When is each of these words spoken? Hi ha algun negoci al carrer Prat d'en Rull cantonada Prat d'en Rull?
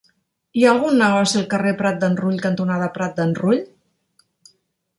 Hi 0.59 0.63
ha 0.67 0.71
algun 0.75 0.95
negoci 1.01 1.37
al 1.41 1.45
carrer 1.51 1.73
Prat 1.81 1.99
d'en 2.05 2.17
Rull 2.21 2.41
cantonada 2.47 2.89
Prat 2.99 3.17
d'en 3.21 3.37
Rull? 3.43 3.65